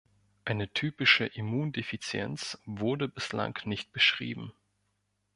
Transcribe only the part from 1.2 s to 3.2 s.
Immundefizienz wurde